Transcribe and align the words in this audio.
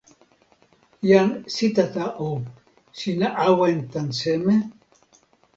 jan 1.09 1.29
Sitata 1.57 2.05
o, 2.29 2.31
sina 3.03 3.29
awen 3.47 3.79
tan 3.93 4.07
seme? 4.23 4.55